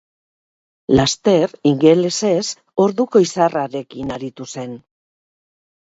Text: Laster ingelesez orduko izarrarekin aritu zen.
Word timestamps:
Laster 0.99 1.53
ingelesez 1.73 2.41
orduko 2.87 3.25
izarrarekin 3.29 4.19
aritu 4.19 4.53
zen. 4.53 4.79